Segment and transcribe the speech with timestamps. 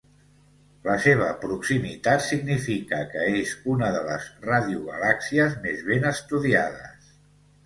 [0.85, 7.15] La seva proximitat significa que és una de les radiogalàxies més ben estudiades.